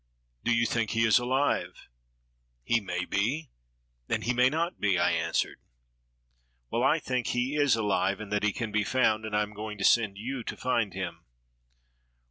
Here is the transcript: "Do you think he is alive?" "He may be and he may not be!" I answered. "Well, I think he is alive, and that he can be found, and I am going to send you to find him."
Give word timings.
"Do 0.43 0.51
you 0.51 0.65
think 0.65 0.89
he 0.89 1.05
is 1.05 1.19
alive?" 1.19 1.87
"He 2.63 2.79
may 2.81 3.05
be 3.05 3.51
and 4.09 4.23
he 4.23 4.33
may 4.33 4.49
not 4.49 4.79
be!" 4.79 4.97
I 4.97 5.11
answered. 5.11 5.59
"Well, 6.71 6.81
I 6.83 6.97
think 6.97 7.27
he 7.27 7.55
is 7.55 7.75
alive, 7.75 8.19
and 8.19 8.31
that 8.31 8.41
he 8.41 8.51
can 8.51 8.71
be 8.71 8.83
found, 8.83 9.25
and 9.27 9.35
I 9.37 9.43
am 9.43 9.53
going 9.53 9.77
to 9.77 9.83
send 9.85 10.17
you 10.17 10.43
to 10.43 10.57
find 10.57 10.95
him." 10.95 11.25